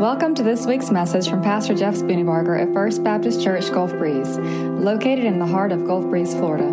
[0.00, 4.38] Welcome to this week's message from Pastor Jeff Spooneybarger at First Baptist Church Gulf Breeze,
[4.38, 6.64] located in the heart of Gulf Breeze, Florida.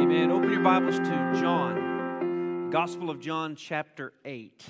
[0.00, 0.30] Amen.
[0.30, 4.68] Open your Bibles to John, Gospel of John, chapter 8.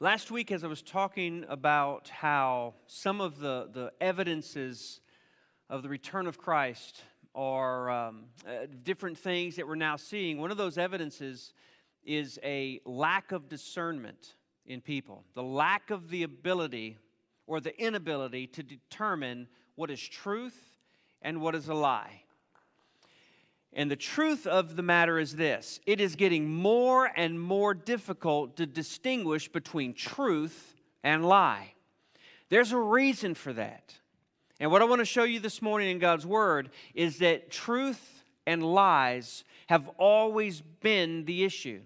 [0.00, 5.00] Last week, as I was talking about how some of the, the evidences
[5.68, 10.50] of the return of Christ are um, uh, different things that we're now seeing, one
[10.50, 11.52] of those evidences
[12.04, 14.34] is a lack of discernment
[14.66, 16.96] in people, the lack of the ability
[17.46, 20.76] or the inability to determine what is truth
[21.22, 22.22] and what is a lie.
[23.72, 28.56] And the truth of the matter is this it is getting more and more difficult
[28.56, 31.74] to distinguish between truth and lie.
[32.48, 33.99] There's a reason for that.
[34.60, 38.24] And what I want to show you this morning in God's Word is that truth
[38.46, 41.80] and lies have always been the issue.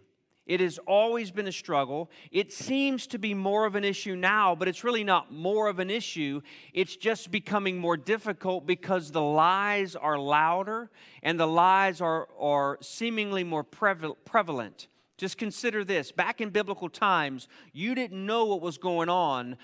[0.45, 2.11] It has always been a struggle.
[2.33, 5.79] It seems to be more of an issue now, but it's really not more of
[5.79, 6.43] an issue.
[6.73, 10.91] It's just becoming more difficult because the lies are louder
[11.23, 14.89] and the lies are, are seemingly more prevalent.
[15.17, 19.57] Just consider this back in biblical times, you didn't know what was going on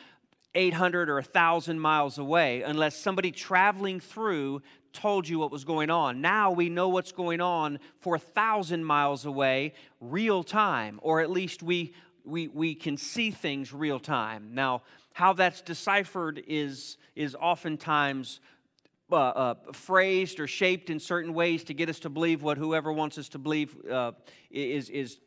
[0.55, 4.62] 800 or 1,000 miles away unless somebody traveling through
[4.93, 6.20] told you what was going on.
[6.20, 11.31] Now we know what's going on for a thousand miles away, real time, or at
[11.31, 14.51] least we, we, we can see things real time.
[14.53, 18.41] Now, how that's deciphered is, is oftentimes
[19.12, 22.93] uh, uh, phrased or shaped in certain ways to get us to believe what whoever
[22.93, 24.12] wants us to believe uh,
[24.51, 25.19] is, is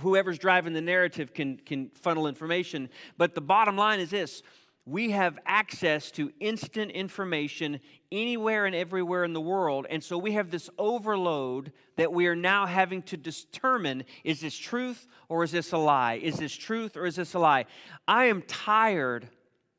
[0.00, 2.88] whoever's driving the narrative can, can funnel information.
[3.16, 4.42] But the bottom line is this
[4.88, 7.78] we have access to instant information
[8.10, 9.86] anywhere and everywhere in the world.
[9.90, 14.56] And so we have this overload that we are now having to determine is this
[14.56, 16.14] truth or is this a lie?
[16.14, 17.66] Is this truth or is this a lie?
[18.06, 19.28] I am tired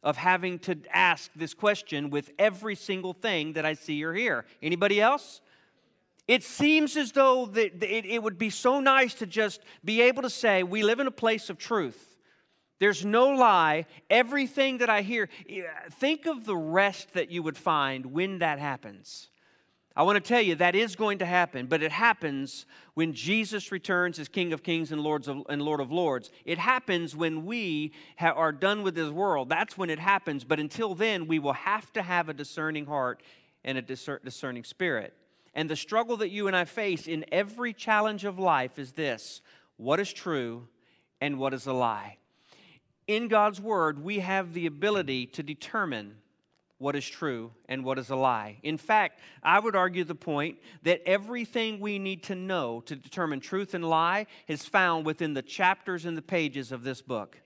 [0.03, 4.46] of having to ask this question with every single thing that I see or hear.
[4.62, 5.42] Anybody else?
[6.28, 10.30] It seems as though that it would be so nice to just be able to
[10.30, 12.09] say, we live in a place of truth.
[12.80, 13.86] There's no lie.
[14.10, 15.30] Everything that I hear,
[15.92, 19.30] think of the rest that you would find when that happens.
[19.96, 23.70] I want to tell you that is going to happen, but it happens when Jesus
[23.70, 26.32] returns as King of Kings and, Lords of, and Lord of Lords.
[26.46, 29.50] It happens when we ha- are done with this world.
[29.50, 30.46] That's when it happens.
[30.46, 33.22] But until then, we will have to have a discerning heart
[33.66, 35.14] and a discer- discerning spirit.
[35.54, 39.42] And the struggle that you and I face in every challenge of life is this
[39.76, 40.68] what is true
[41.20, 42.20] and what is a lie?
[43.09, 46.14] In God's Word, we have the ability to determine
[46.78, 48.59] what is true and what is a lie.
[48.62, 53.40] In fact, I would argue the point that everything we need to know to determine
[53.40, 57.42] truth and lie is found within the chapters and the pages of this book.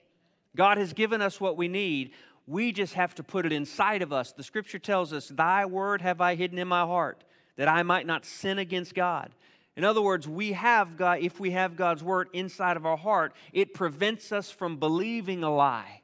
[0.54, 2.12] God has given us what we need.
[2.46, 4.32] We just have to put it inside of us.
[4.32, 7.24] The scripture tells us, Thy word have I hidden in my heart,
[7.56, 9.34] that I might not sin against God.
[9.76, 13.34] In other words, we have God, if we have God's word inside of our heart,
[13.52, 16.02] it prevents us from believing a lie.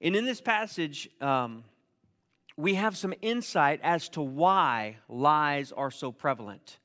[0.00, 1.64] And in this passage, um,
[2.56, 6.78] we have some insight as to why lies are so prevalent.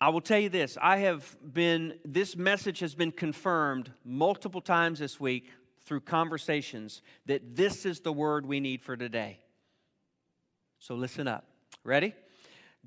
[0.00, 4.98] I will tell you this I have been, this message has been confirmed multiple times
[4.98, 5.50] this week
[5.86, 9.38] through conversations that this is the word we need for today.
[10.78, 11.46] So listen up.
[11.84, 12.14] Ready?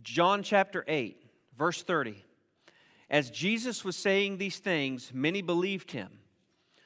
[0.04, 1.22] John chapter 8,
[1.58, 2.24] verse 30.
[3.10, 6.20] As Jesus was saying these things, many believed him.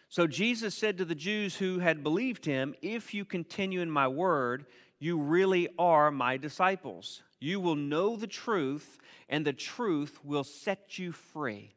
[0.07, 4.07] So Jesus said to the Jews who had believed him, If you continue in my
[4.07, 4.65] word,
[4.99, 7.23] you really are my disciples.
[7.39, 8.99] You will know the truth,
[9.29, 11.73] and the truth will set you free.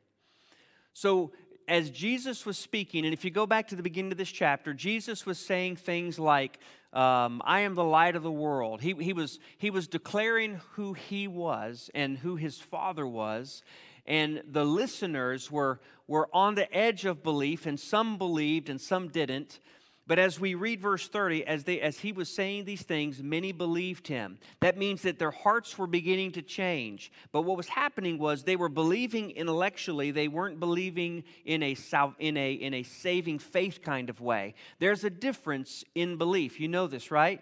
[0.93, 1.33] So,
[1.66, 4.75] as Jesus was speaking, and if you go back to the beginning of this chapter,
[4.75, 6.59] Jesus was saying things like,
[6.95, 8.81] um, I am the light of the world.
[8.81, 13.63] He, he, was, he was declaring who he was and who his father was.
[14.07, 19.09] And the listeners were, were on the edge of belief, and some believed and some
[19.09, 19.59] didn't.
[20.06, 23.53] But as we read verse 30, as, they, as he was saying these things, many
[23.53, 24.39] believed him.
[24.60, 27.10] That means that their hearts were beginning to change.
[27.33, 31.74] But what was happening was they were believing intellectually, they weren't believing in a,
[32.18, 34.54] in a, in a saving faith kind of way.
[34.78, 36.60] There's a difference in belief.
[36.60, 37.41] You know this, right?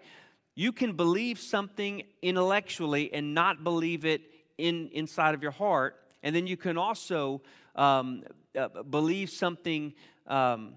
[0.54, 4.22] You can believe something intellectually and not believe it
[4.56, 5.96] in, inside of your heart.
[6.22, 7.42] And then you can also
[7.74, 8.22] um,
[8.56, 9.94] uh, believe something.
[10.28, 10.74] Um,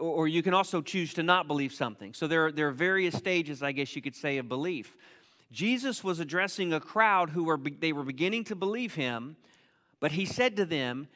[0.00, 2.14] or you can also choose to not believe something.
[2.14, 4.96] So there are, there are various stages, I guess you could say, of belief.
[5.52, 9.36] Jesus was addressing a crowd who were they were beginning to believe him,
[10.00, 11.08] but he said to them,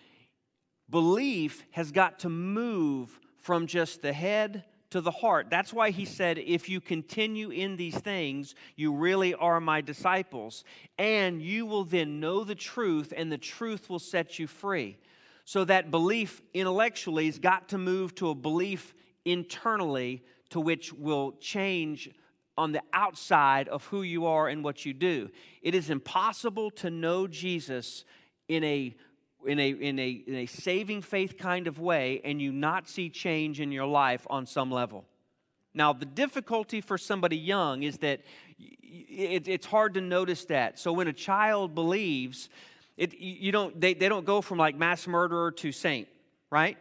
[0.91, 5.49] belief has got to move from just the head to the heart.
[5.51, 10.63] That's why he said, If you continue in these things, you really are my disciples,
[10.99, 14.97] and you will then know the truth, and the truth will set you free.
[15.45, 18.95] So that belief intellectually has got to move to a belief
[19.25, 22.11] internally to which will change
[22.57, 25.29] on the outside of who you are and what you do.
[25.61, 28.05] It is impossible to know Jesus
[28.49, 28.95] in a
[29.47, 33.11] in a, in, a, in a saving faith kind of way and you not see
[33.11, 35.05] change in your life on some level.
[35.75, 38.21] Now, the difficulty for somebody young is that
[38.59, 40.79] it, it's hard to notice that.
[40.79, 42.49] So when a child believes,
[42.97, 46.09] it, you don't, they, they don't go from like mass murderer to saint,
[46.51, 46.79] right?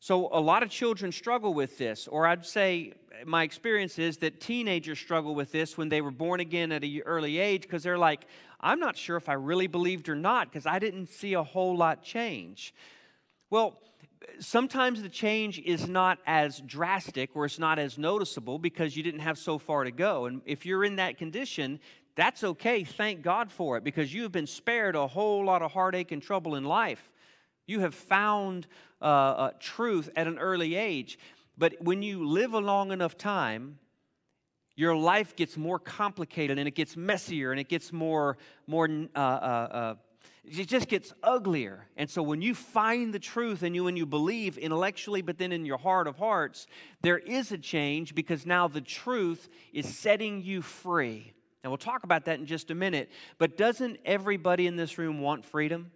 [0.00, 2.94] So a lot of children struggle with this, or I'd say
[3.24, 7.02] my experience is that teenagers struggle with this when they were born again at an
[7.04, 8.26] early age because they're like,
[8.60, 11.76] I'm not sure if I really believed or not because I didn't see a whole
[11.76, 12.74] lot change.
[13.50, 13.78] Well,
[14.38, 19.20] sometimes the change is not as drastic or it's not as noticeable because you didn't
[19.20, 20.26] have so far to go.
[20.26, 21.80] And if you're in that condition,
[22.14, 22.84] that's okay.
[22.84, 26.22] Thank God for it because you have been spared a whole lot of heartache and
[26.22, 27.10] trouble in life.
[27.66, 28.66] You have found
[29.00, 31.18] uh, uh, truth at an early age.
[31.56, 33.78] But when you live a long enough time,
[34.74, 39.18] your life gets more complicated and it gets messier and it gets more, more uh,
[39.18, 39.94] uh, uh,
[40.44, 41.86] it just gets uglier.
[41.96, 45.52] And so when you find the truth and you when you believe intellectually, but then
[45.52, 46.66] in your heart of hearts,
[47.00, 51.32] there is a change because now the truth is setting you free.
[51.62, 53.10] And we'll talk about that in just a minute.
[53.38, 55.92] But doesn't everybody in this room want freedom?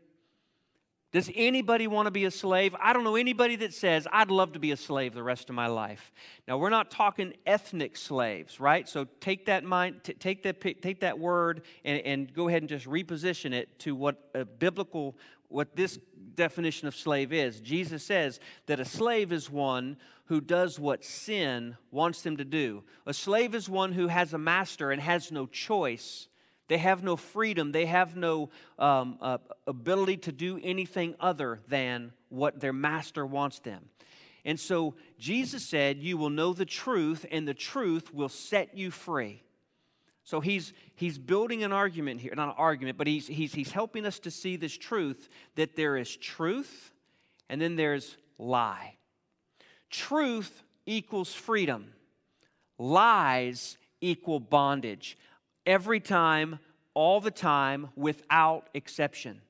[1.13, 2.75] Does anybody want to be a slave?
[2.81, 5.55] I don't know anybody that says, I'd love to be a slave the rest of
[5.55, 6.13] my life.
[6.47, 8.89] Now, we're not talking ethnic slaves, right?
[8.89, 12.69] So take that mind, t- take that, take that word and, and go ahead and
[12.69, 15.17] just reposition it to what a biblical,
[15.49, 15.99] what this
[16.37, 17.61] definition of slave is.
[17.61, 19.97] Jesus says that a slave is one
[20.27, 22.83] who does what sin wants them to do.
[23.06, 26.29] A slave is one who has a master and has no choice
[26.69, 27.73] they have no freedom.
[27.73, 33.61] They have no um, uh, ability to do anything other than what their master wants
[33.61, 33.89] them.
[34.44, 38.91] And so Jesus said, You will know the truth, and the truth will set you
[38.91, 39.43] free.
[40.26, 44.05] So he's, he's building an argument here, not an argument, but he's, he's, he's helping
[44.05, 46.90] us to see this truth that there is truth
[47.49, 48.96] and then there's lie.
[49.88, 51.93] Truth equals freedom,
[52.76, 55.17] lies equal bondage
[55.64, 56.58] every time,
[56.93, 59.40] all the time, without exception.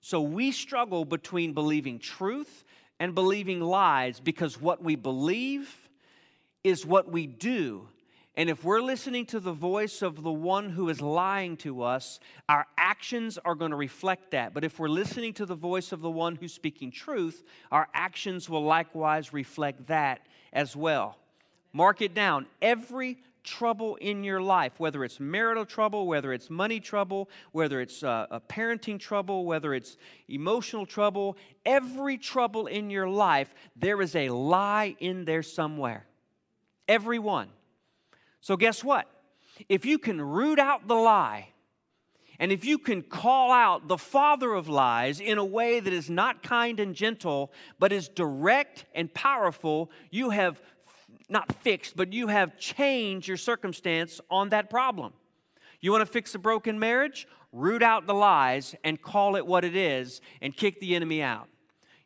[0.00, 2.64] So we struggle between believing truth
[2.98, 5.70] and believing lies because what we believe
[6.64, 7.86] is what we do.
[8.36, 12.20] And if we're listening to the voice of the one who is lying to us,
[12.50, 14.52] our actions are going to reflect that.
[14.52, 17.42] But if we're listening to the voice of the one who's speaking truth,
[17.72, 21.16] our actions will likewise reflect that as well.
[21.72, 22.46] Mark it down.
[22.60, 28.02] Every trouble in your life, whether it's marital trouble, whether it's money trouble, whether it's
[28.02, 29.96] uh, a parenting trouble, whether it's
[30.28, 36.04] emotional trouble, every trouble in your life, there is a lie in there somewhere.
[36.86, 37.48] Every one.
[38.46, 39.10] So, guess what?
[39.68, 41.48] If you can root out the lie,
[42.38, 46.08] and if you can call out the father of lies in a way that is
[46.08, 47.50] not kind and gentle,
[47.80, 50.62] but is direct and powerful, you have
[51.28, 55.12] not fixed, but you have changed your circumstance on that problem.
[55.80, 57.26] You want to fix a broken marriage?
[57.50, 61.48] Root out the lies and call it what it is and kick the enemy out.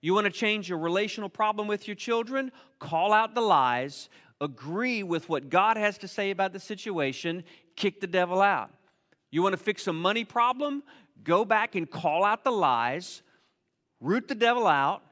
[0.00, 2.50] You want to change your relational problem with your children?
[2.78, 4.08] Call out the lies,
[4.40, 7.44] agree with what God has to say about the situation,
[7.76, 8.70] kick the devil out.
[9.30, 10.82] You want to fix a money problem?
[11.22, 13.22] Go back and call out the lies,
[14.00, 15.02] root the devil out,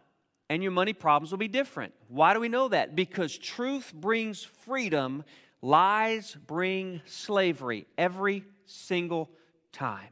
[0.48, 1.92] and your money problems will be different.
[2.08, 2.96] Why do we know that?
[2.96, 5.24] Because truth brings freedom,
[5.60, 9.30] lies bring slavery every single
[9.72, 10.08] time.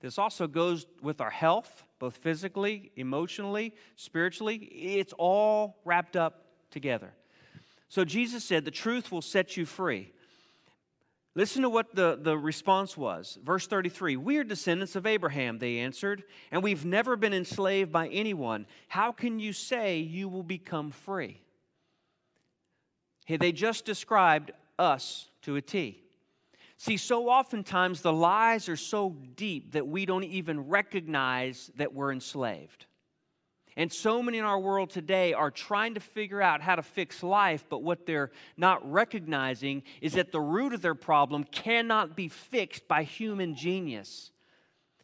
[0.00, 4.56] This also goes with our health, both physically, emotionally, spiritually.
[4.56, 7.12] It's all wrapped up together.
[7.88, 10.12] So Jesus said, The truth will set you free.
[11.36, 13.38] Listen to what the, the response was.
[13.44, 18.08] Verse 33 We are descendants of Abraham, they answered, and we've never been enslaved by
[18.08, 18.66] anyone.
[18.88, 21.42] How can you say you will become free?
[23.26, 26.02] Hey, they just described us to a T.
[26.78, 32.12] See, so oftentimes the lies are so deep that we don't even recognize that we're
[32.12, 32.86] enslaved.
[33.76, 37.22] And so many in our world today are trying to figure out how to fix
[37.22, 42.28] life, but what they're not recognizing is that the root of their problem cannot be
[42.28, 44.30] fixed by human genius.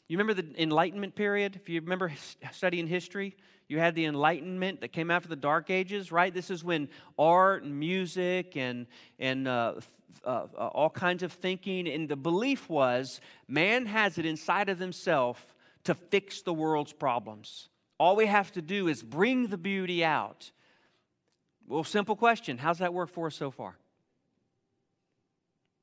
[0.09, 1.57] You remember the Enlightenment period?
[1.57, 2.13] If you remember
[2.53, 3.37] studying history,
[3.69, 6.33] you had the Enlightenment that came after the Dark Ages, right?
[6.33, 6.89] This is when
[7.19, 8.87] art and music and,
[9.19, 9.75] and uh,
[10.25, 14.79] uh, uh, all kinds of thinking, and the belief was man has it inside of
[14.79, 17.69] himself to fix the world's problems.
[18.03, 20.51] All we have to do is bring the beauty out.
[21.69, 23.79] Well, simple question How's that work for us so far?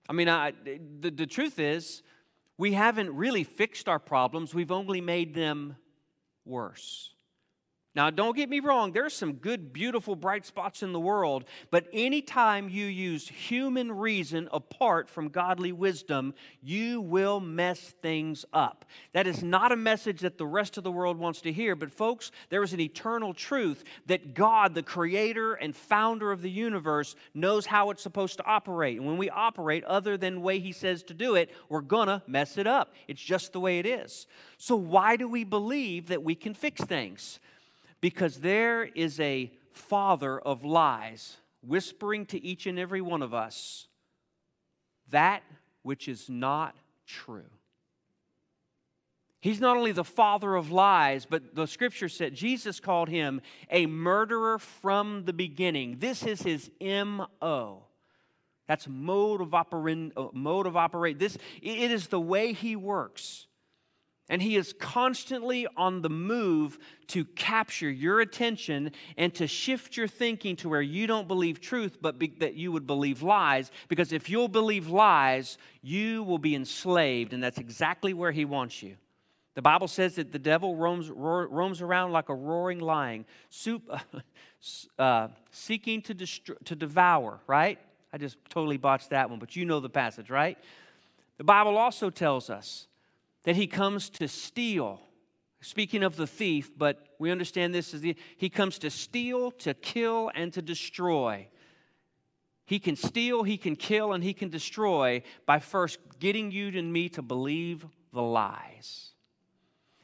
[0.09, 0.51] I mean, I,
[0.99, 2.03] the, the truth is,
[2.57, 5.77] we haven't really fixed our problems, we've only made them
[6.43, 7.13] worse.
[7.95, 11.87] Now, don't get me wrong, there's some good, beautiful, bright spots in the world, but
[11.91, 18.85] anytime you use human reason apart from godly wisdom, you will mess things up.
[19.13, 21.91] That is not a message that the rest of the world wants to hear, but
[21.91, 27.15] folks, there is an eternal truth that God, the creator and founder of the universe,
[27.33, 28.97] knows how it's supposed to operate.
[28.97, 32.21] And when we operate other than the way He says to do it, we're gonna
[32.27, 32.93] mess it up.
[33.07, 34.27] It's just the way it is.
[34.59, 37.39] So, why do we believe that we can fix things?
[38.01, 43.87] Because there is a father of lies whispering to each and every one of us
[45.09, 45.43] that
[45.83, 46.75] which is not
[47.05, 47.49] true.
[49.41, 53.41] He's not only the father of lies, but the scripture said Jesus called him
[53.71, 55.97] a murderer from the beginning.
[55.99, 57.83] This is his MO.
[58.67, 60.11] That's mode of operate.
[60.15, 61.17] Uh, mode of operate.
[61.17, 63.47] This it is the way he works.
[64.29, 70.07] And he is constantly on the move to capture your attention and to shift your
[70.07, 73.71] thinking to where you don't believe truth, but be, that you would believe lies.
[73.87, 78.83] Because if you'll believe lies, you will be enslaved, and that's exactly where he wants
[78.83, 78.95] you.
[79.55, 83.91] The Bible says that the devil roams, roams around like a roaring lion, soup,
[84.99, 87.79] uh, seeking to, destroy, to devour, right?
[88.13, 90.57] I just totally botched that one, but you know the passage, right?
[91.37, 92.87] The Bible also tells us
[93.43, 95.01] that he comes to steal.
[95.61, 99.73] Speaking of the thief, but we understand this as the, he comes to steal, to
[99.73, 101.47] kill, and to destroy.
[102.65, 106.93] He can steal, he can kill, and he can destroy by first getting you and
[106.93, 109.11] me to believe the lies.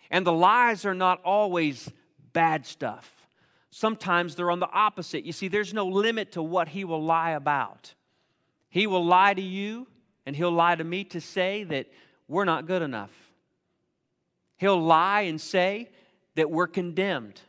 [0.10, 1.92] And the lies are not always
[2.34, 3.28] bad stuff.
[3.70, 5.26] Sometimes they're on the opposite.
[5.26, 7.94] You see, there's no limit to what he will lie about.
[8.70, 9.88] He will lie to you,
[10.26, 11.88] and he'll lie to me to say that
[12.28, 13.12] we're not good enough.
[14.58, 15.90] He'll lie and say
[16.36, 17.42] that we're condemned.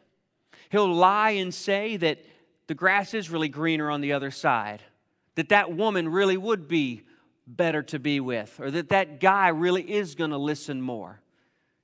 [0.70, 2.24] He'll lie and say that
[2.66, 4.82] the grass is really greener on the other side,
[5.36, 7.02] that that woman really would be
[7.46, 11.20] better to be with, or that that guy really is going to listen more.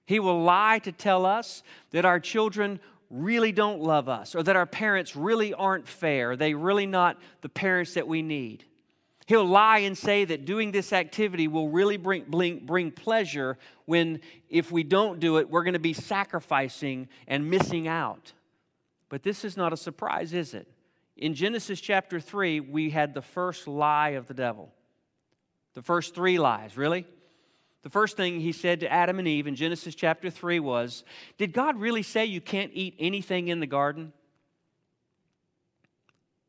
[0.06, 1.62] He will lie to tell us
[1.92, 6.54] that our children really don't love us, or that our parents really aren't fair, they
[6.54, 8.64] really not the parents that we need.
[9.26, 14.20] He'll lie and say that doing this activity will really bring, bring, bring pleasure when,
[14.50, 18.32] if we don't do it, we're going to be sacrificing and missing out.
[19.08, 20.66] But this is not a surprise, is it?
[21.16, 24.72] In Genesis chapter 3, we had the first lie of the devil.
[25.74, 27.06] The first three lies, really?
[27.82, 31.04] The first thing he said to Adam and Eve in Genesis chapter 3 was
[31.38, 34.12] Did God really say you can't eat anything in the garden?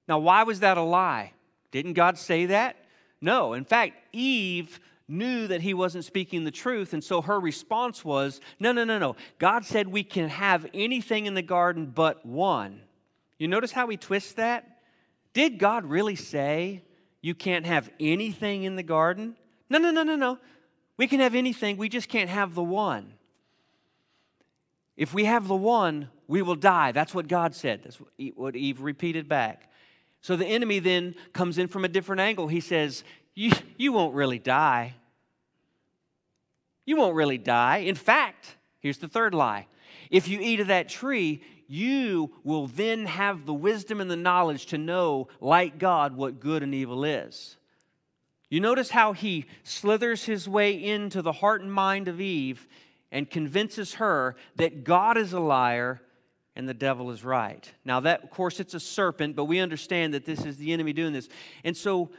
[0.08, 1.34] Now, why was that a lie?
[1.74, 2.77] Didn't God say that?
[3.20, 3.53] No.
[3.53, 8.39] In fact, Eve knew that he wasn't speaking the truth, and so her response was,
[8.60, 9.15] No, no, no, no.
[9.39, 12.80] God said we can have anything in the garden but one.
[13.39, 14.82] You notice how he twists that?
[15.34, 16.84] Did God really say
[17.22, 19.36] you can't have anything in the garden?
[19.68, 20.38] No, no, no, no, no.
[20.96, 23.15] We can have anything, we just can't have the one.
[24.96, 26.92] If we have the one, we will die.
[26.92, 27.82] That's what God said.
[27.84, 28.00] That's
[28.36, 29.72] what Eve repeated back.
[30.24, 32.48] So the enemy then comes in from a different angle.
[32.48, 33.03] He says,
[33.36, 34.96] You, you won't really die.
[36.86, 37.80] You won't really die.
[37.80, 39.68] In fact, here's the third lie
[40.10, 44.68] if you eat of that tree, you will then have the wisdom and the knowledge
[44.68, 47.58] to know, like God, what good and evil is.
[48.50, 52.65] You notice how he slithers his way into the heart and mind of Eve
[53.12, 56.01] and convinces her that God is a liar
[56.55, 57.72] and the devil is right.
[57.83, 60.93] Now, that, of course, it's a serpent, but we understand that this is the enemy
[60.93, 61.29] doing this.
[61.63, 62.12] And so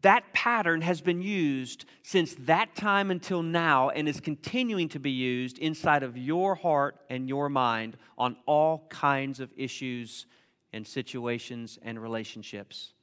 [0.00, 5.10] that pattern has been used since that time until now and is continuing to be
[5.10, 10.26] used inside of your heart and your mind on all kinds of issues
[10.72, 12.94] and situations and relationships.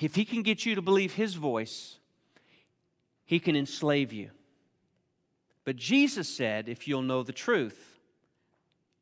[0.00, 1.98] If he can get you to believe his voice,
[3.24, 4.30] he can enslave you.
[5.64, 7.97] But Jesus said, if you'll know the truth,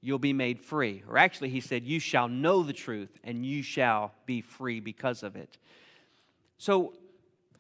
[0.01, 1.03] you'll be made free.
[1.09, 5.23] Or actually, he said, You shall know the truth, and you shall be free because
[5.23, 5.59] of it.
[6.59, 6.95] So,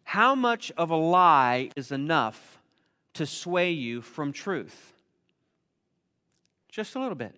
[0.04, 2.58] how much of a lie is enough
[3.14, 4.92] to sway you from truth?
[6.68, 7.34] Just a little bit.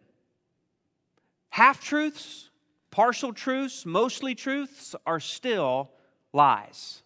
[1.51, 2.51] Half truths,
[2.91, 5.91] partial truths, mostly truths are still
[6.33, 7.03] lies.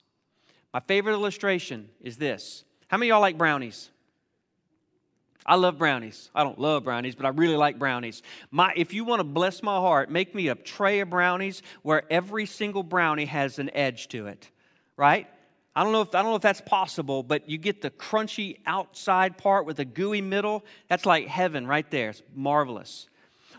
[0.73, 2.65] My favorite illustration is this.
[2.89, 3.91] How many of y'all like brownies?
[5.45, 6.31] I love brownies.
[6.35, 8.23] I don't love brownies, but I really like brownies.
[8.51, 12.05] My, if you want to bless my heart, make me a tray of brownies where
[12.11, 14.49] every single brownie has an edge to it,
[14.97, 15.27] right?
[15.75, 18.59] I don't know if I don't know if that's possible, but you get the crunchy
[18.67, 20.65] outside part with a gooey middle.
[20.89, 22.11] That's like heaven right there.
[22.11, 23.09] It's marvelous.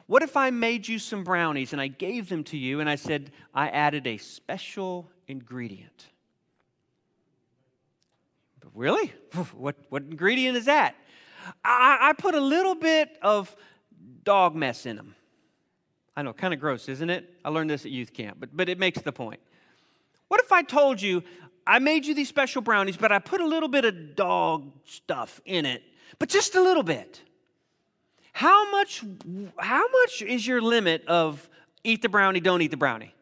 [0.05, 2.95] What if I made you some brownies and I gave them to you and I
[2.95, 6.07] said I added a special ingredient?
[8.73, 9.11] Really?
[9.55, 10.95] What, what ingredient is that?
[11.63, 13.55] I, I put a little bit of
[14.23, 15.15] dog mess in them.
[16.15, 17.29] I know, kind of gross, isn't it?
[17.43, 19.39] I learned this at youth camp, but, but it makes the point.
[20.27, 21.23] What if I told you
[21.65, 25.41] I made you these special brownies, but I put a little bit of dog stuff
[25.45, 25.81] in it,
[26.19, 27.21] but just a little bit?
[28.31, 29.03] How much,
[29.57, 31.47] how much is your limit of
[31.83, 33.13] eat the brownie, don't eat the brownie?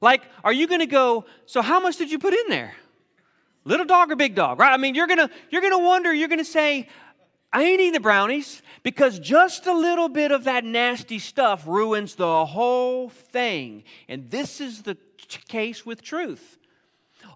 [0.00, 2.74] Like, are you to go, so how much did you put in there?
[3.64, 4.72] Little dog or big dog, right?
[4.72, 6.88] I mean, you're gonna you're gonna wonder, you're gonna say,
[7.52, 12.16] I ain't eating the brownies because just a little bit of that nasty stuff ruins
[12.16, 13.84] the whole thing.
[14.08, 14.98] And this is the
[15.48, 16.58] case with truth.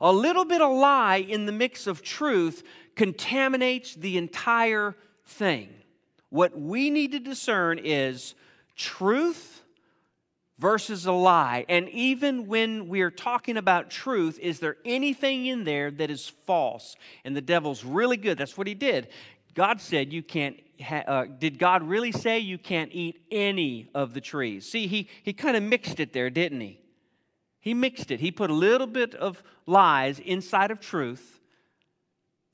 [0.00, 2.62] A little bit of lie in the mix of truth
[2.94, 5.70] contaminates the entire thing.
[6.30, 8.34] What we need to discern is
[8.76, 9.62] truth
[10.58, 11.64] versus a lie.
[11.68, 16.96] And even when we're talking about truth, is there anything in there that is false?
[17.24, 18.38] And the devil's really good.
[18.38, 19.08] That's what he did.
[19.54, 20.56] God said you can't.
[20.80, 24.68] Ha- uh, did God really say you can't eat any of the trees?
[24.70, 26.80] See, he he kind of mixed it there, didn't he?
[27.60, 28.20] He mixed it.
[28.20, 31.40] He put a little bit of lies inside of truth.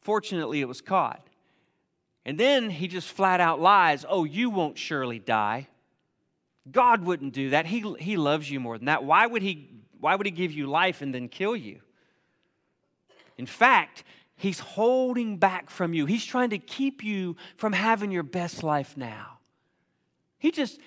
[0.01, 1.27] Fortunately, it was caught.
[2.25, 4.07] And then he just flat out lies.
[4.09, 5.69] Oh, you won't surely die.
[6.71, 7.67] God wouldn't do that.
[7.67, 9.05] He, he loves you more than that.
[9.05, 11.81] Why would, he, why would He give you life and then kill you?
[13.37, 14.05] In fact,
[14.37, 16.07] He's holding back from you.
[16.07, 19.39] He's trying to keep you from having your best life now.
[20.39, 20.81] He just,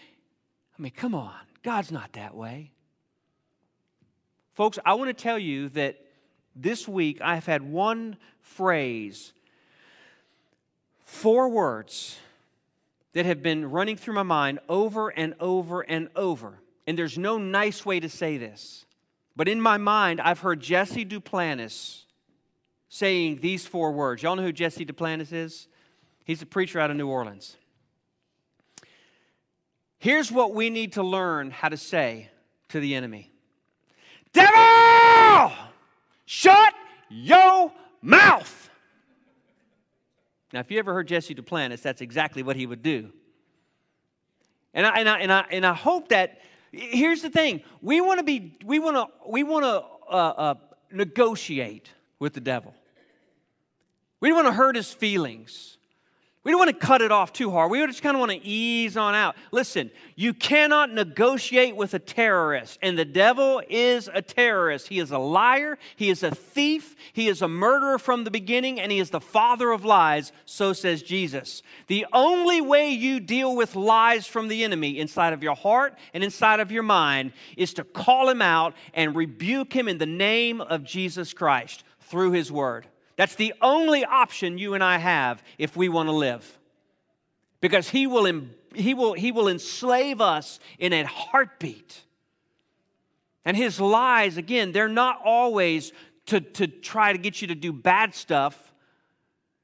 [0.77, 1.33] I mean, come on.
[1.63, 2.71] God's not that way.
[4.53, 5.97] Folks, I want to tell you that
[6.55, 9.33] this week I've had one phrase,
[11.05, 12.17] four words
[13.13, 16.59] that have been running through my mind over and over and over.
[16.85, 18.85] And there's no nice way to say this.
[19.35, 22.03] But in my mind, I've heard Jesse Duplantis
[22.89, 24.23] saying these four words.
[24.23, 25.67] Y'all know who Jesse Duplantis is?
[26.23, 27.57] He's a preacher out of New Orleans.
[29.99, 32.29] Here's what we need to learn how to say
[32.69, 33.31] to the enemy
[34.33, 35.51] Devil!
[36.25, 36.73] Shut
[37.09, 38.66] your mouth!
[40.53, 43.11] Now, if you ever heard Jesse Duplantis, that's exactly what he would do.
[44.73, 48.19] And I, and I, and I, and I hope that, here's the thing we want
[48.19, 50.55] to be, we want to, we want to uh, uh,
[50.91, 52.73] negotiate with the devil.
[54.19, 55.76] We don't want to hurt his feelings.
[56.47, 57.69] We don't want to cut it off too hard.
[57.69, 59.35] We just kind of want to ease on out.
[59.51, 64.87] Listen, you cannot negotiate with a terrorist, and the devil is a terrorist.
[64.87, 68.79] He is a liar, he is a thief, he is a murderer from the beginning,
[68.79, 71.63] and he is the father of lies, so says Jesus.
[71.87, 76.23] The only way you deal with lies from the enemy inside of your heart and
[76.23, 80.61] inside of your mind is to call him out and rebuke him in the name
[80.61, 82.87] of Jesus Christ through his word.
[83.17, 86.57] That's the only option you and I have if we want to live.
[87.59, 92.03] Because he will, he will, he will enslave us in a heartbeat.
[93.43, 95.91] And his lies, again, they're not always
[96.27, 98.73] to, to try to get you to do bad stuff.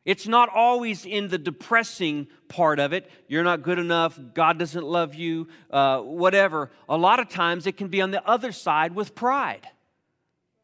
[0.03, 3.09] It's not always in the depressing part of it.
[3.27, 4.19] You're not good enough.
[4.33, 6.71] God doesn't love you, uh, whatever.
[6.89, 9.67] A lot of times it can be on the other side with pride.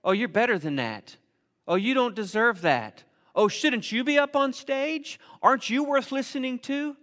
[0.03, 1.15] Oh, you're better than that.
[1.69, 3.03] Oh, you don't deserve that.
[3.35, 5.19] Oh, shouldn't you be up on stage?
[5.43, 6.97] Aren't you worth listening to?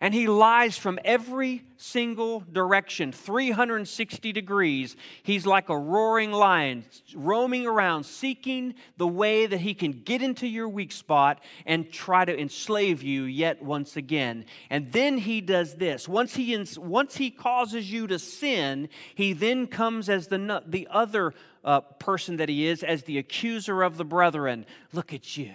[0.00, 4.96] And he lies from every single direction, 360 degrees.
[5.22, 10.46] He's like a roaring lion, roaming around, seeking the way that he can get into
[10.46, 14.46] your weak spot and try to enslave you yet once again.
[14.68, 16.08] And then he does this.
[16.08, 21.32] Once he, once he causes you to sin, he then comes as the, the other
[21.64, 24.66] uh, person that he is as the accuser of the brethren.
[24.92, 25.52] Look at you.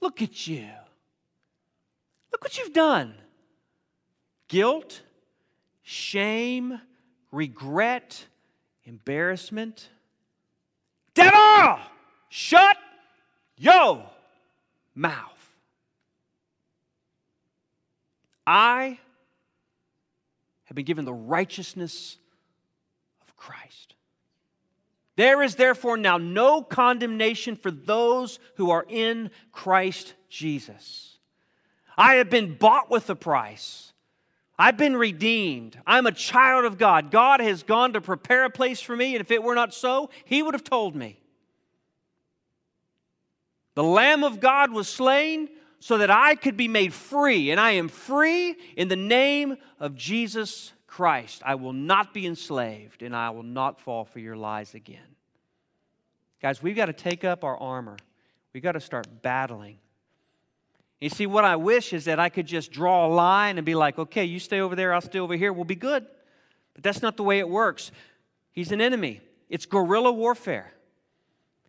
[0.00, 0.68] Look at you.
[2.32, 3.14] Look what you've done.
[4.48, 5.02] guilt,
[5.82, 6.80] shame,
[7.30, 8.26] regret,
[8.84, 9.88] embarrassment.
[11.14, 11.78] Devil,
[12.28, 12.76] shut
[13.56, 14.04] your
[14.94, 15.26] mouth.
[18.46, 18.98] I
[20.64, 22.16] have been given the righteousness
[23.22, 23.94] of Christ.
[25.16, 31.18] There is therefore now no condemnation for those who are in Christ Jesus.
[31.96, 33.92] I have been bought with a price.
[34.58, 35.78] I've been redeemed.
[35.86, 37.10] I'm a child of God.
[37.10, 40.10] God has gone to prepare a place for me, and if it were not so,
[40.24, 41.20] He would have told me.
[43.74, 47.72] The Lamb of God was slain so that I could be made free, and I
[47.72, 51.42] am free in the name of Jesus Christ.
[51.44, 54.98] I will not be enslaved, and I will not fall for your lies again.
[56.42, 57.96] Guys, we've got to take up our armor.
[58.52, 59.78] We've got to start battling.
[61.00, 63.74] You see, what I wish is that I could just draw a line and be
[63.74, 66.04] like, okay, you stay over there, I'll stay over here, we'll be good.
[66.74, 67.90] But that's not the way it works.
[68.52, 70.72] He's an enemy, it's guerrilla warfare.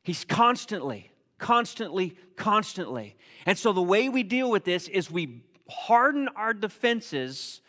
[0.03, 3.17] He's constantly constantly, constantly.
[3.45, 7.59] And so the way we deal with this is we harden our defenses.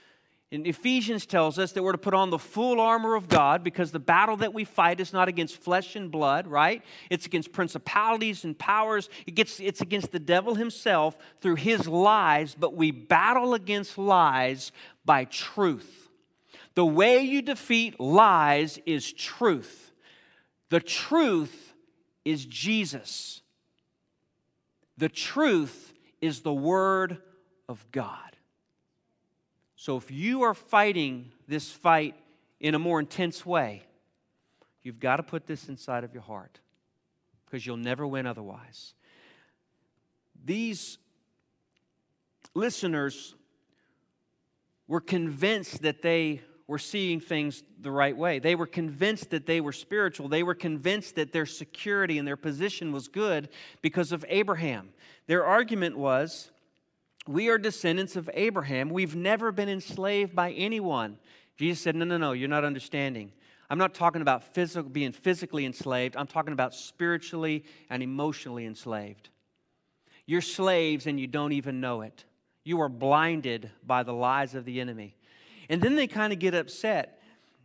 [0.52, 3.90] And Ephesians tells us that we're to put on the full armor of God because
[3.90, 6.82] the battle that we fight is not against flesh and blood, right?
[7.08, 9.08] It's against principalities and powers.
[9.26, 14.72] It gets, it's against the devil himself through his lies, but we battle against lies
[15.06, 16.10] by truth.
[16.74, 19.90] The way you defeat lies is truth.
[20.68, 21.72] The truth
[22.26, 23.40] is Jesus.
[24.98, 27.22] The truth is the Word
[27.70, 28.31] of God.
[29.82, 32.14] So if you are fighting this fight
[32.60, 33.82] in a more intense way,
[34.84, 36.60] you've got to put this inside of your heart
[37.44, 38.94] because you'll never win otherwise.
[40.44, 40.98] These
[42.54, 43.34] listeners
[44.86, 48.38] were convinced that they were seeing things the right way.
[48.38, 50.28] They were convinced that they were spiritual.
[50.28, 53.48] They were convinced that their security and their position was good
[53.80, 54.90] because of Abraham.
[55.26, 56.52] Their argument was
[57.26, 58.90] we are descendants of Abraham.
[58.90, 61.18] We've never been enslaved by anyone.
[61.56, 63.32] Jesus said, No, no, no, you're not understanding.
[63.70, 69.30] I'm not talking about physical, being physically enslaved, I'm talking about spiritually and emotionally enslaved.
[70.26, 72.24] You're slaves and you don't even know it.
[72.64, 75.16] You are blinded by the lies of the enemy.
[75.68, 77.21] And then they kind of get upset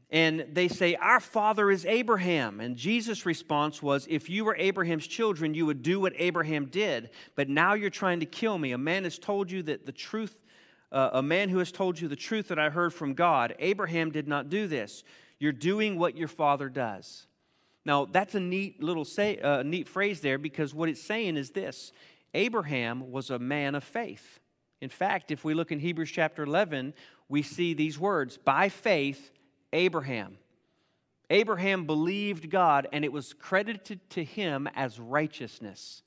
[0.09, 2.59] and they say, Our father is Abraham.
[2.59, 7.09] And Jesus' response was, If you were Abraham's children, you would do what Abraham did.
[7.35, 8.71] But now you're trying to kill me.
[8.71, 10.37] A man has told you that the truth,
[10.91, 13.55] uh, a man who has told you the truth that I heard from God.
[13.59, 15.03] Abraham did not do this.
[15.39, 17.27] You're doing what your father does.
[17.85, 21.51] Now, that's a neat little say, uh, neat phrase there because what it's saying is
[21.51, 21.91] this
[22.33, 24.39] Abraham was a man of faith.
[24.81, 26.93] In fact, if we look in Hebrews chapter 11,
[27.29, 29.31] we see these words by faith,
[29.77, 30.37] Abraham.
[31.29, 36.01] Abraham believed God, and it was credited to him as righteousness.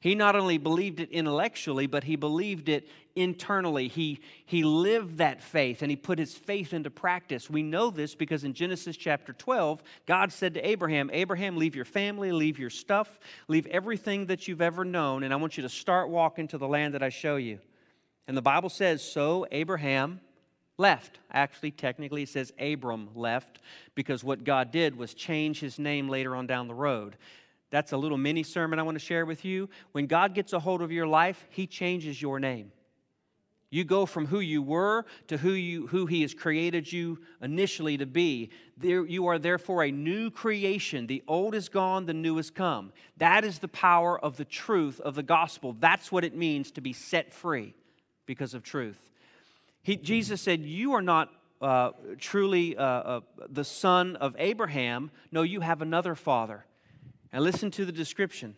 [0.00, 3.88] He not only believed it intellectually, but he believed it internally.
[3.88, 7.50] He, he lived that faith and he put his faith into practice.
[7.50, 11.84] We know this because in Genesis chapter 12, God said to Abraham, Abraham, leave your
[11.84, 15.68] family, leave your stuff, leave everything that you've ever known, and I want you to
[15.68, 17.58] start walking to the land that I show you.
[18.26, 20.20] And the Bible says, So Abraham
[20.80, 21.20] left.
[21.30, 23.60] Actually, technically, it says Abram left
[23.94, 27.16] because what God did was change his name later on down the road.
[27.70, 29.68] That's a little mini sermon I want to share with you.
[29.92, 32.72] When God gets a hold of your life, he changes your name.
[33.72, 37.96] You go from who you were to who, you, who He has created you initially
[37.98, 38.50] to be.
[38.76, 41.06] There, you are therefore a new creation.
[41.06, 42.92] The old is gone, the new has come.
[43.18, 45.76] That is the power of the truth of the gospel.
[45.78, 47.74] That's what it means to be set free
[48.26, 48.98] because of truth.
[49.82, 55.10] He, Jesus said, You are not uh, truly uh, uh, the son of Abraham.
[55.30, 56.64] No, you have another father.
[57.32, 58.56] And listen to the description.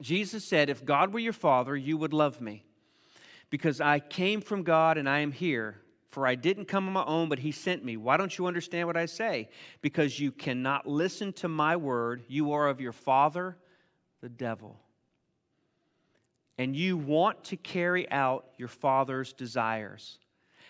[0.00, 2.64] Jesus said, If God were your father, you would love me,
[3.50, 5.80] because I came from God and I am here.
[6.08, 7.98] For I didn't come on my own, but he sent me.
[7.98, 9.50] Why don't you understand what I say?
[9.82, 12.24] Because you cannot listen to my word.
[12.26, 13.58] You are of your father,
[14.22, 14.80] the devil
[16.58, 20.18] and you want to carry out your father's desires.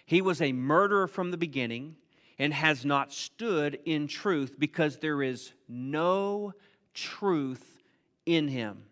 [0.06, 1.96] He was a murderer from the beginning
[2.38, 6.54] and has not stood in truth because there is no
[6.94, 7.82] truth
[8.24, 8.84] in him.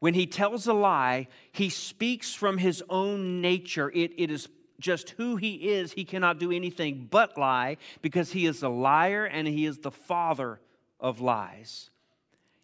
[0.00, 3.90] When he tells a lie, he speaks from his own nature.
[3.92, 4.48] It, it is
[4.78, 5.92] just who he is.
[5.92, 9.90] He cannot do anything but lie because he is a liar and he is the
[9.90, 10.60] father
[11.00, 11.90] of lies.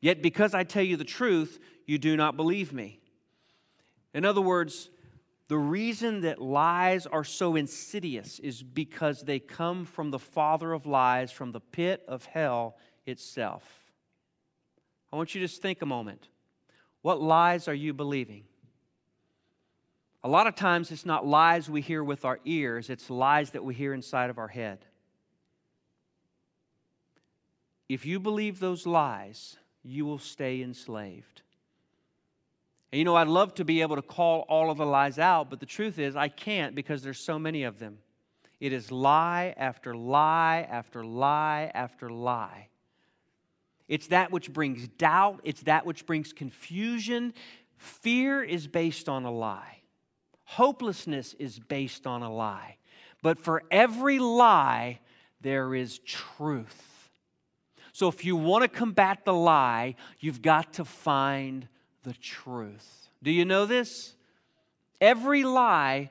[0.00, 3.00] Yet, because I tell you the truth, you do not believe me.
[4.12, 4.90] In other words,
[5.48, 10.86] The reason that lies are so insidious is because they come from the father of
[10.86, 13.62] lies, from the pit of hell itself.
[15.12, 16.28] I want you to just think a moment.
[17.02, 18.44] What lies are you believing?
[20.22, 23.62] A lot of times it's not lies we hear with our ears, it's lies that
[23.62, 24.86] we hear inside of our head.
[27.90, 31.42] If you believe those lies, you will stay enslaved.
[32.94, 35.50] And you know, I'd love to be able to call all of the lies out,
[35.50, 37.98] but the truth is, I can't because there's so many of them.
[38.60, 42.68] It is lie after lie after lie after lie.
[43.88, 47.34] It's that which brings doubt, it's that which brings confusion.
[47.78, 49.82] Fear is based on a lie,
[50.44, 52.76] hopelessness is based on a lie.
[53.24, 55.00] But for every lie,
[55.40, 57.10] there is truth.
[57.92, 61.66] So if you want to combat the lie, you've got to find
[62.04, 63.08] the truth.
[63.22, 64.14] Do you know this?
[65.00, 66.10] Every lie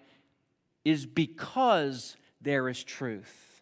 [0.84, 3.62] is because there is truth.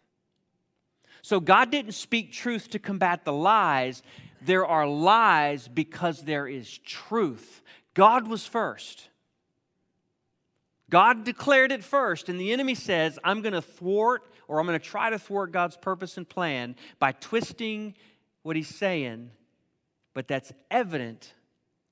[1.22, 4.02] So God didn't speak truth to combat the lies.
[4.42, 7.62] There are lies because there is truth.
[7.94, 9.10] God was first.
[10.90, 14.78] God declared it first, and the enemy says, I'm going to thwart or I'm going
[14.78, 17.94] to try to thwart God's purpose and plan by twisting
[18.44, 19.32] what he's saying,
[20.14, 21.34] but that's evident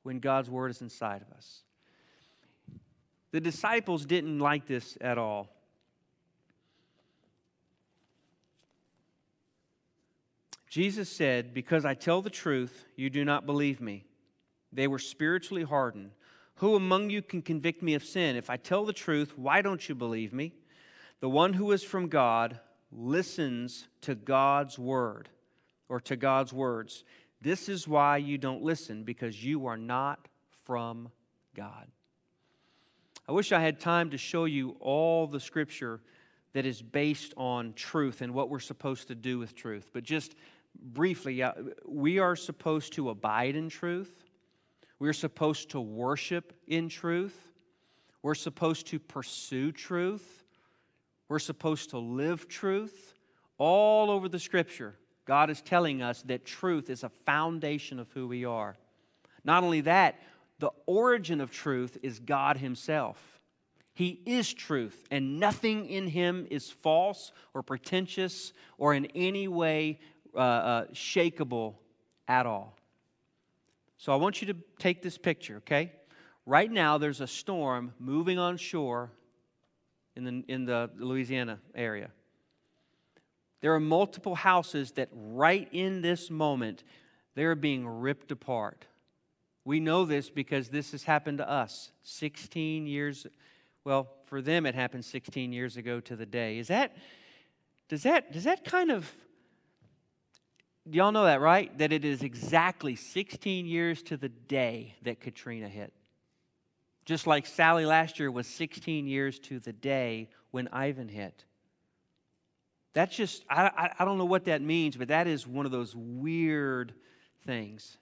[0.04, 1.62] when God's word is inside of us.
[3.32, 5.50] The disciples didn't like this at all.
[10.70, 14.06] Jesus said, Because I tell the truth, you do not believe me.
[14.72, 16.12] They were spiritually hardened.
[16.56, 18.36] Who among you can convict me of sin?
[18.36, 20.54] If I tell the truth, why don't you believe me?
[21.22, 22.60] The one who is from God
[22.92, 25.30] listens to God's word
[25.88, 27.04] or to God's words.
[27.42, 30.28] This is why you don't listen, because you are not
[30.66, 31.10] from
[31.56, 31.88] God.
[33.28, 36.02] I wish I had time to show you all the scripture
[36.54, 39.92] that is based on truth and what we're supposed to do with truth.
[39.94, 40.36] But just
[40.76, 41.54] briefly, uh,
[41.86, 44.12] we are supposed to abide in truth.
[44.98, 47.48] We're supposed to worship in truth.
[48.22, 50.44] We're supposed to pursue truth.
[51.30, 53.14] We're supposed to live truth.
[53.58, 54.96] All over the scripture,
[55.30, 58.76] God is telling us that truth is a foundation of who we are.
[59.44, 60.20] Not only that,
[60.58, 63.40] the origin of truth is God Himself.
[63.94, 70.00] He is truth, and nothing in Him is false or pretentious or in any way
[70.34, 71.76] uh, uh, shakable
[72.28, 72.76] at all.
[74.00, 75.92] So I want you to take this picture, okay?
[76.48, 79.12] Right now, there's a storm moving on shore
[80.16, 82.10] in the, in the Louisiana area.
[83.62, 86.84] There are multiple houses that, right in this moment,
[87.36, 88.86] they're being ripped apart.
[89.66, 93.28] We know this because this has happened to us 16 years.
[93.84, 96.58] Well, for them, it happened 16 years ago to the day.
[96.58, 96.96] Is that,
[97.90, 99.12] does that, does that kind of,
[100.90, 101.78] y'all know that, right?
[101.78, 105.94] That it is exactly 16 years to the day that Katrina hit.
[107.06, 111.44] Just like Sally last year was 16 years to the day when Ivan hit.
[112.94, 115.96] That's just, I, I, don't know what that means, but that is one of those
[115.96, 116.94] weird
[117.46, 117.98] things.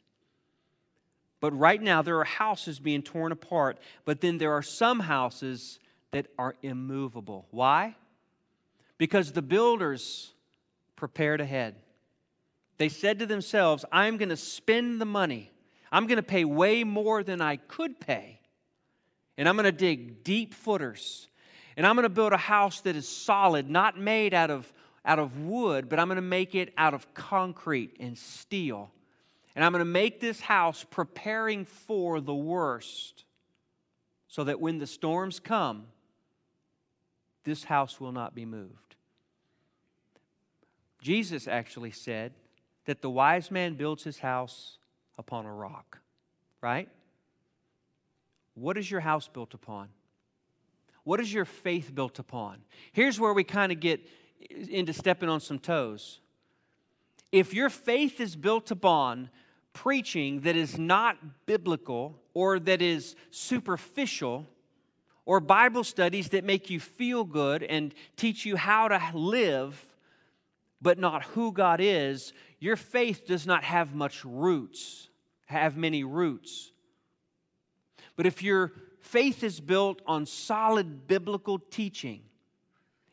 [1.40, 5.80] But right now, there are houses being torn apart, but then there are some houses
[6.12, 7.48] that are immovable.
[7.52, 7.96] Why?
[8.98, 10.34] Because the builders
[10.96, 11.76] prepared ahead.
[12.78, 15.52] They said to themselves, I'm going to spend the money.
[15.92, 18.40] I'm going to pay way more than I could pay.
[19.38, 21.28] And I'm going to dig deep footers.
[21.76, 24.72] And I'm going to build a house that is solid, not made out of
[25.08, 28.92] out of wood, but I'm going to make it out of concrete and steel.
[29.56, 33.24] And I'm going to make this house preparing for the worst
[34.28, 35.86] so that when the storms come,
[37.46, 38.96] this house will not be moved.
[41.02, 42.34] Jesus actually said
[42.86, 44.78] that the wise man builds his house
[45.18, 46.00] upon a rock,
[46.62, 46.90] right?
[48.56, 49.88] What is your house built upon?
[51.04, 52.58] What is your faith built upon?
[52.92, 54.02] Here's where we kind of get
[54.50, 56.20] into stepping on some toes.
[57.32, 59.30] If your faith is built upon
[59.74, 64.48] preaching that is not biblical or that is superficial,
[65.26, 69.84] or Bible studies that make you feel good and teach you how to live,
[70.82, 75.10] but not who God is, your faith does not have much roots,
[75.48, 76.72] have many roots.
[78.16, 78.72] But if your
[79.02, 82.22] faith is built on solid biblical teaching,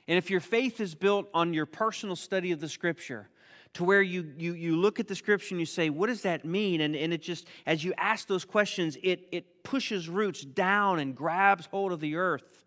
[0.07, 3.29] and if your faith is built on your personal study of the scripture,
[3.75, 6.45] to where you, you, you look at the scripture and you say, what does that
[6.45, 6.81] mean?
[6.81, 11.14] And, and it just, as you ask those questions, it, it pushes roots down and
[11.14, 12.64] grabs hold of the earth.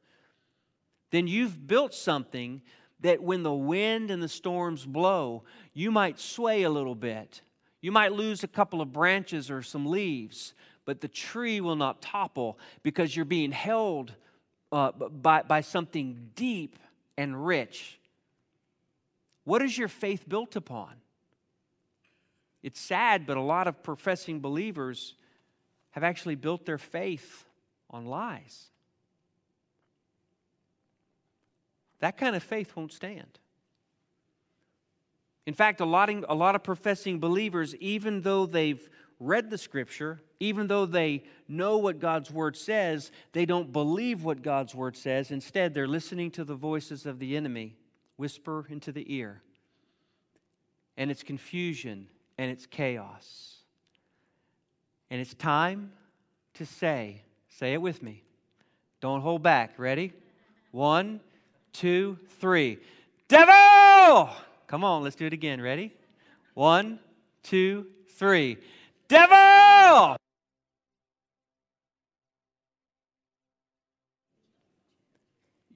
[1.11, 2.61] Then you've built something
[2.99, 7.41] that when the wind and the storms blow, you might sway a little bit.
[7.79, 12.01] You might lose a couple of branches or some leaves, but the tree will not
[12.01, 14.13] topple because you're being held
[14.73, 16.77] uh, by, by something deep
[17.17, 17.99] and rich.
[19.43, 20.93] What is your faith built upon?
[22.63, 25.15] It's sad, but a lot of professing believers
[25.91, 27.45] have actually built their faith
[27.89, 28.69] on lies.
[31.99, 33.39] That kind of faith won't stand.
[35.45, 38.87] In fact, a lot, of, a lot of professing believers, even though they've
[39.19, 44.41] read the scripture, even though they know what God's word says, they don't believe what
[44.41, 45.31] God's word says.
[45.31, 47.75] Instead, they're listening to the voices of the enemy
[48.17, 49.41] whisper into the ear.
[50.95, 53.55] And it's confusion and it's chaos.
[55.09, 55.91] And it's time
[56.55, 58.23] to say, say it with me.
[58.99, 59.77] Don't hold back.
[59.77, 60.13] Ready?
[60.71, 61.21] One,
[61.71, 62.79] two, three.
[63.27, 64.29] Devil!
[64.67, 65.61] Come on, let's do it again.
[65.61, 65.93] Ready?
[66.53, 66.99] One,
[67.43, 68.57] two, three.
[69.07, 70.17] Devil!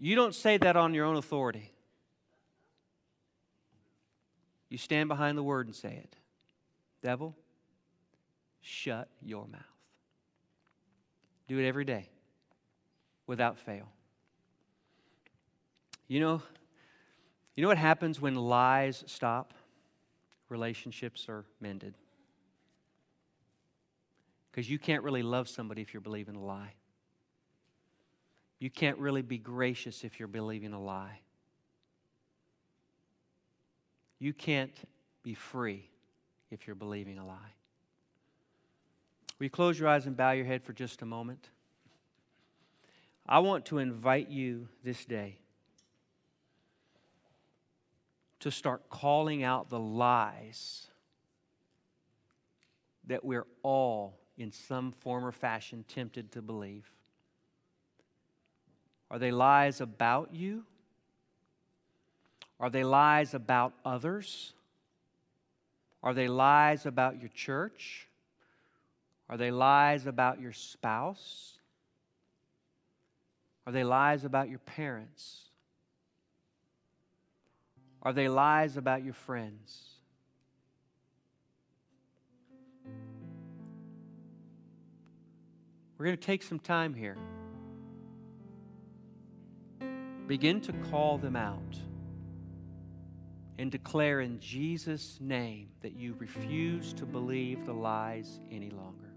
[0.03, 1.71] You don't say that on your own authority.
[4.67, 6.15] You stand behind the word and say it.
[7.03, 7.35] Devil,
[8.61, 9.61] shut your mouth.
[11.47, 12.09] Do it every day
[13.27, 13.89] without fail.
[16.07, 16.41] You know,
[17.55, 19.53] you know what happens when lies stop?
[20.49, 21.93] Relationships are mended.
[24.49, 26.73] Because you can't really love somebody if you're believing a lie.
[28.61, 31.19] You can't really be gracious if you're believing a lie.
[34.19, 34.75] You can't
[35.23, 35.89] be free
[36.51, 37.55] if you're believing a lie.
[39.39, 41.49] Will you close your eyes and bow your head for just a moment?
[43.27, 45.39] I want to invite you this day
[48.41, 50.85] to start calling out the lies
[53.07, 56.91] that we're all in some form or fashion tempted to believe?
[59.11, 60.63] Are they lies about you?
[62.61, 64.53] Are they lies about others?
[66.01, 68.07] Are they lies about your church?
[69.27, 71.59] Are they lies about your spouse?
[73.67, 75.41] Are they lies about your parents?
[78.01, 79.89] Are they lies about your friends?
[85.97, 87.17] We're going to take some time here.
[90.31, 91.75] Begin to call them out
[93.59, 99.11] and declare in Jesus' name that you refuse to believe the lies any longer.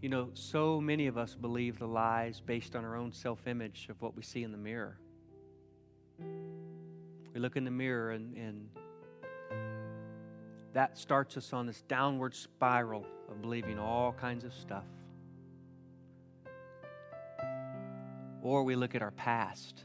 [0.00, 3.88] You know, so many of us believe the lies based on our own self image
[3.90, 5.00] of what we see in the mirror.
[6.20, 8.68] We look in the mirror and, and
[10.72, 14.84] that starts us on this downward spiral of believing all kinds of stuff.
[18.42, 19.84] Or we look at our past.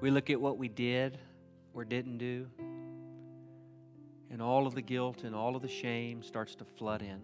[0.00, 1.18] We look at what we did
[1.72, 2.46] or didn't do.
[4.30, 7.20] And all of the guilt and all of the shame starts to flood in.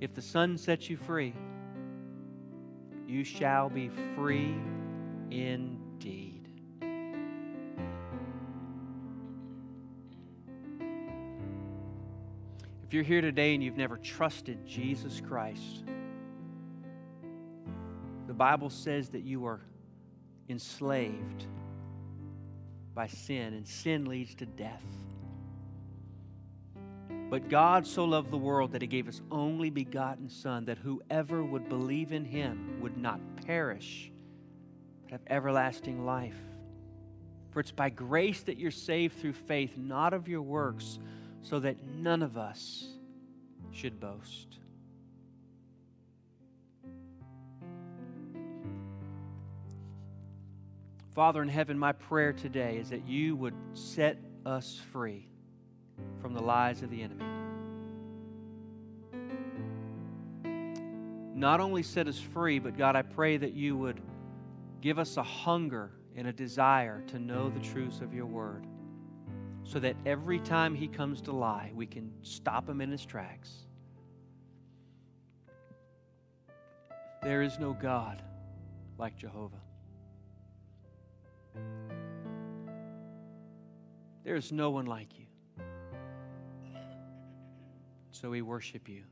[0.00, 1.34] If the Son sets you free,
[3.06, 4.54] you shall be free
[5.30, 6.35] indeed.
[12.86, 15.82] If you're here today and you've never trusted Jesus Christ,
[18.28, 19.60] the Bible says that you are
[20.48, 21.46] enslaved
[22.94, 24.84] by sin, and sin leads to death.
[27.28, 31.42] But God so loved the world that he gave his only begotten Son, that whoever
[31.42, 34.12] would believe in him would not perish,
[35.02, 36.38] but have everlasting life.
[37.50, 41.00] For it's by grace that you're saved through faith, not of your works,
[41.48, 42.88] so that none of us
[43.70, 44.58] should boast.
[51.14, 55.28] Father in heaven, my prayer today is that you would set us free
[56.20, 57.24] from the lies of the enemy.
[61.32, 64.00] Not only set us free, but God, I pray that you would
[64.80, 68.66] give us a hunger and a desire to know the truths of your word
[69.66, 73.66] so that every time he comes to lie, we can stop him in his tracks.
[77.22, 78.22] There is no God
[78.98, 79.60] like Jehovah.
[84.22, 85.26] There is no one like you.
[88.12, 89.02] So we worship you.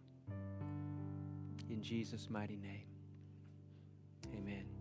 [1.68, 2.86] In Jesus' mighty name.
[4.36, 4.73] Amen.